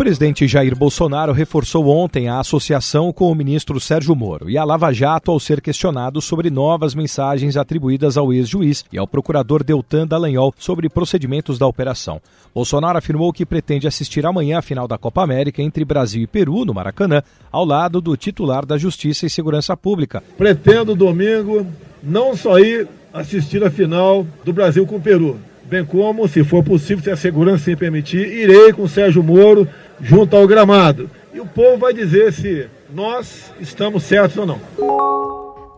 Presidente 0.00 0.48
Jair 0.48 0.74
Bolsonaro 0.74 1.30
reforçou 1.30 1.86
ontem 1.88 2.26
a 2.26 2.40
associação 2.40 3.12
com 3.12 3.30
o 3.30 3.34
ministro 3.34 3.78
Sérgio 3.78 4.16
Moro 4.16 4.48
e 4.48 4.56
a 4.56 4.64
Lava 4.64 4.90
Jato 4.94 5.30
ao 5.30 5.38
ser 5.38 5.60
questionado 5.60 6.22
sobre 6.22 6.48
novas 6.48 6.94
mensagens 6.94 7.54
atribuídas 7.54 8.16
ao 8.16 8.32
ex-juiz 8.32 8.82
e 8.90 8.96
ao 8.96 9.06
procurador 9.06 9.62
Deltan 9.62 10.06
Dallagnol 10.06 10.54
sobre 10.56 10.88
procedimentos 10.88 11.58
da 11.58 11.66
operação. 11.66 12.18
Bolsonaro 12.54 12.96
afirmou 12.96 13.30
que 13.30 13.44
pretende 13.44 13.86
assistir 13.86 14.24
amanhã 14.24 14.60
à 14.60 14.62
final 14.62 14.88
da 14.88 14.96
Copa 14.96 15.22
América 15.22 15.60
entre 15.60 15.84
Brasil 15.84 16.22
e 16.22 16.26
Peru, 16.26 16.64
no 16.64 16.72
Maracanã, 16.72 17.22
ao 17.52 17.66
lado 17.66 18.00
do 18.00 18.16
titular 18.16 18.64
da 18.64 18.78
Justiça 18.78 19.26
e 19.26 19.30
Segurança 19.30 19.76
Pública. 19.76 20.22
Pretendo 20.38 20.94
domingo 20.94 21.66
não 22.02 22.34
só 22.34 22.58
ir 22.58 22.88
assistir 23.12 23.62
a 23.62 23.70
final 23.70 24.26
do 24.46 24.52
Brasil 24.54 24.86
com 24.86 24.96
o 24.96 25.00
Peru, 25.00 25.38
bem 25.70 25.84
como, 25.84 26.26
se 26.26 26.42
for 26.42 26.64
possível, 26.64 27.04
se 27.04 27.10
a 27.10 27.16
segurança 27.16 27.64
se 27.64 27.76
permitir, 27.76 28.26
irei 28.26 28.72
com 28.72 28.88
Sérgio 28.88 29.22
Moro 29.22 29.68
junto 30.00 30.36
ao 30.36 30.46
gramado. 30.46 31.10
E 31.32 31.40
o 31.40 31.46
povo 31.46 31.78
vai 31.78 31.92
dizer 31.92 32.32
se 32.32 32.66
nós 32.92 33.52
estamos 33.60 34.02
certos 34.02 34.36
ou 34.38 34.46
não. 34.46 34.60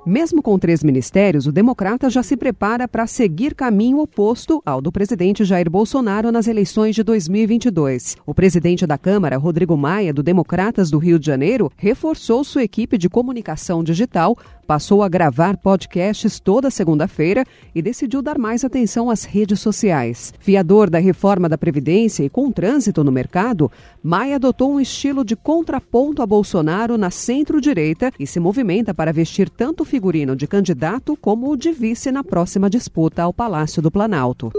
Mesmo 0.05 0.43
com 0.43 0.59
três 0.59 0.83
ministérios, 0.83 1.47
o 1.47 1.53
democrata 1.53 2.11
já 2.11 2.25
se 2.25 2.37
prepara 2.37 2.89
para 2.89 3.07
seguir 3.07 3.55
caminho 3.55 4.01
oposto 4.01 4.61
ao 4.67 4.81
do 4.81 4.91
presidente 4.91 5.45
Jair 5.45 5.71
Bolsonaro 5.71 6.33
nas 6.33 6.49
eleições 6.49 6.97
de 6.97 7.05
2022. 7.05 8.17
O 8.27 8.35
presidente 8.35 8.85
da 8.85 8.99
Câmara, 8.99 9.37
Rodrigo 9.37 9.77
Maia, 9.77 10.13
do 10.13 10.21
Democratas 10.21 10.91
do 10.91 10.99
Rio 10.99 11.21
de 11.21 11.27
Janeiro, 11.27 11.71
reforçou 11.77 12.43
sua 12.43 12.65
equipe 12.65 12.99
de 12.99 13.09
comunicação 13.09 13.85
digital 13.85 14.37
passou 14.73 15.03
a 15.03 15.09
gravar 15.09 15.59
podcasts 15.59 16.41
toda 16.41 16.71
segunda-feira 16.71 17.45
e 17.75 17.83
decidiu 17.83 18.23
dar 18.23 18.39
mais 18.39 18.65
atenção 18.65 19.11
às 19.11 19.23
redes 19.23 19.61
sociais. 19.61 20.33
Fiador 20.41 20.89
da 20.89 20.99
reforma 20.99 21.47
da 21.47 21.59
Previdência 21.59 22.25
e 22.25 22.31
com 22.31 22.51
trânsito 22.51 23.05
no 23.05 23.13
mercado, 23.13 23.71
Maia 24.03 24.37
adotou 24.37 24.73
um 24.73 24.81
estilo 24.81 25.27
de 25.27 25.37
contraponto 25.37 26.23
a 26.23 26.27
Bolsonaro 26.27 26.97
na 26.97 27.11
centro-direita 27.11 28.11
e 28.19 28.27
se 28.27 28.41
movimenta 28.41 28.95
para 28.95 29.13
vestir 29.13 29.51
tanto 29.51 29.83
o 29.83 29.85
figurino 29.85 30.35
de 30.35 30.47
candidato 30.47 31.19
como 31.21 31.51
o 31.51 31.57
de 31.57 31.71
vice 31.71 32.11
na 32.11 32.25
próxima 32.25 32.71
disputa 32.71 33.25
ao 33.25 33.35
Palácio 33.35 33.83
do 33.83 33.91
Planalto. 33.91 34.51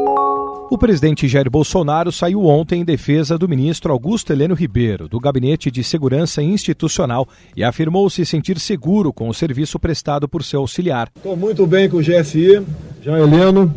O 0.74 0.78
presidente 0.78 1.28
Jair 1.28 1.52
Bolsonaro 1.52 2.12
saiu 2.12 2.46
ontem 2.46 2.82
em 2.82 2.84
defesa 2.84 3.38
do 3.38 3.48
ministro 3.48 3.94
Augusto 3.94 4.34
Heleno 4.34 4.56
Ribeiro, 4.56 5.08
do 5.08 5.20
Gabinete 5.20 5.70
de 5.70 5.84
Segurança 5.84 6.42
Institucional, 6.42 7.28
e 7.56 7.64
afirmou 7.64 8.10
se 8.10 8.26
sentir 8.26 8.60
seguro 8.60 9.14
com 9.14 9.30
o 9.30 9.36
serviço 9.36 9.78
prestado 9.78 10.28
por 10.28 10.44
seu 10.44 10.62
auxiliar. 10.62 11.12
Estou 11.16 11.38
muito 11.38 11.68
bem 11.68 11.88
com 11.88 11.98
o 11.98 12.02
GSI, 12.02 12.66
Jair 13.04 13.22
Heleno, 13.22 13.72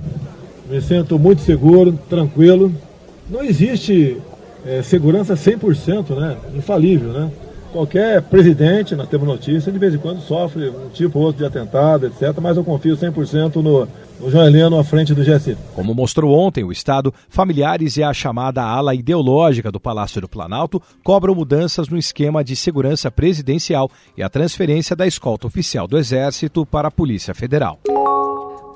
me 0.70 0.80
sinto 0.80 1.18
muito 1.18 1.42
seguro, 1.42 1.98
tranquilo. 2.08 2.72
Não 3.28 3.44
existe 3.44 4.16
é, 4.64 4.82
segurança 4.82 5.34
100%, 5.34 6.18
né? 6.18 6.38
infalível, 6.54 7.12
né? 7.12 7.30
Qualquer 7.76 8.22
presidente, 8.22 8.96
nós 8.96 9.06
temos 9.06 9.28
notícia, 9.28 9.70
de 9.70 9.78
vez 9.78 9.94
em 9.94 9.98
quando 9.98 10.22
sofre 10.22 10.70
um 10.70 10.88
tipo 10.88 11.18
ou 11.18 11.26
outro 11.26 11.40
de 11.40 11.44
atentado, 11.44 12.06
etc. 12.06 12.34
Mas 12.40 12.56
eu 12.56 12.64
confio 12.64 12.96
100% 12.96 13.56
no, 13.56 13.86
no 14.18 14.30
João 14.30 14.46
Heleno 14.46 14.78
à 14.78 14.82
frente 14.82 15.12
do 15.12 15.22
GSI. 15.22 15.58
Como 15.74 15.92
mostrou 15.92 16.32
ontem 16.32 16.64
o 16.64 16.72
Estado, 16.72 17.12
familiares 17.28 17.98
e 17.98 18.02
a 18.02 18.14
chamada 18.14 18.62
ala 18.62 18.94
ideológica 18.94 19.70
do 19.70 19.78
Palácio 19.78 20.22
do 20.22 20.28
Planalto 20.28 20.80
cobram 21.04 21.34
mudanças 21.34 21.86
no 21.86 21.98
esquema 21.98 22.42
de 22.42 22.56
segurança 22.56 23.10
presidencial 23.10 23.90
e 24.16 24.22
a 24.22 24.30
transferência 24.30 24.96
da 24.96 25.06
escolta 25.06 25.46
oficial 25.46 25.86
do 25.86 25.98
Exército 25.98 26.64
para 26.64 26.88
a 26.88 26.90
Polícia 26.90 27.34
Federal. 27.34 27.78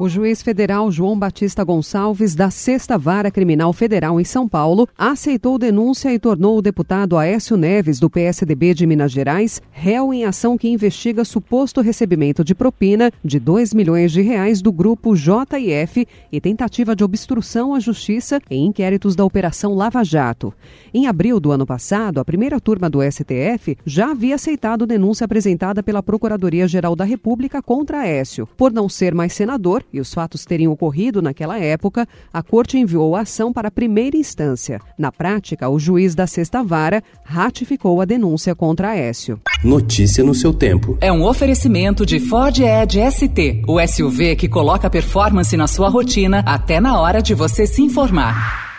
O 0.01 0.09
juiz 0.09 0.41
federal 0.41 0.91
João 0.91 1.19
Batista 1.19 1.62
Gonçalves, 1.62 2.34
da 2.34 2.48
Sexta 2.48 2.97
Vara 2.97 3.31
Criminal 3.31 3.70
Federal 3.70 4.19
em 4.19 4.25
São 4.25 4.48
Paulo, 4.48 4.89
aceitou 4.97 5.59
denúncia 5.59 6.11
e 6.11 6.19
tornou 6.19 6.56
o 6.56 6.62
deputado 6.62 7.19
Aécio 7.19 7.55
Neves, 7.55 8.00
do 8.00 8.09
PSDB 8.09 8.72
de 8.72 8.87
Minas 8.87 9.12
Gerais, 9.12 9.60
réu 9.71 10.15
em 10.15 10.25
ação 10.25 10.56
que 10.56 10.71
investiga 10.71 11.22
suposto 11.22 11.83
recebimento 11.83 12.43
de 12.43 12.55
propina 12.55 13.12
de 13.22 13.39
2 13.39 13.75
milhões 13.75 14.10
de 14.10 14.22
reais 14.22 14.62
do 14.62 14.72
grupo 14.72 15.15
JF 15.15 16.09
e 16.33 16.41
tentativa 16.41 16.97
de 16.97 17.05
obstrução 17.05 17.75
à 17.75 17.78
justiça 17.78 18.41
em 18.50 18.69
inquéritos 18.69 19.15
da 19.15 19.22
Operação 19.22 19.75
Lava 19.75 20.03
Jato. 20.03 20.55
Em 20.94 21.09
abril 21.09 21.39
do 21.39 21.53
ano 21.53 21.66
passado, 21.66 22.21
a 22.21 22.25
primeira 22.25 22.59
turma 22.59 22.89
do 22.89 23.03
STF 23.03 23.77
já 23.84 24.12
havia 24.12 24.37
aceitado 24.37 24.87
denúncia 24.87 25.27
apresentada 25.27 25.83
pela 25.83 26.03
Procuradoria-Geral 26.03 26.97
da 26.97 27.05
República 27.05 27.60
contra 27.60 27.99
Aécio. 27.99 28.49
Por 28.56 28.72
não 28.72 28.89
ser 28.89 29.15
mais 29.15 29.34
senador, 29.34 29.84
e 29.93 30.01
os 30.01 30.12
fatos 30.12 30.45
teriam 30.45 30.73
ocorrido 30.73 31.21
naquela 31.21 31.59
época, 31.59 32.06
a 32.33 32.43
corte 32.43 32.78
enviou 32.78 33.17
a 33.17 33.21
ação 33.21 33.53
para 33.53 33.69
a 33.69 33.71
primeira 33.71 34.17
instância. 34.17 34.81
Na 34.97 35.11
prática, 35.11 35.69
o 35.69 35.78
juiz 35.78 36.15
da 36.15 36.27
sexta 36.27 36.62
vara 36.62 37.03
ratificou 37.25 38.01
a 38.01 38.05
denúncia 38.05 38.55
contra 38.55 38.91
Aécio. 38.91 39.41
Notícia 39.65 40.25
no 40.25 40.34
seu 40.34 40.53
tempo. 40.53 40.97
É 41.01 41.12
um 41.12 41.25
oferecimento 41.25 42.06
de 42.06 42.21
Ford 42.21 42.59
Edge 42.59 43.01
ST, 43.11 43.62
o 43.67 43.81
SUV 43.87 44.37
que 44.37 44.49
coloca 44.49 44.89
performance 44.89 45.56
na 45.56 45.67
sua 45.67 45.89
rotina 45.89 46.43
até 46.47 46.81
na 46.81 47.01
hora 47.01 47.21
de 47.21 47.34
você 47.34 47.67
se 47.67 47.83
informar. 47.83 48.69